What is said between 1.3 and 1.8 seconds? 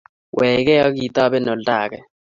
oldo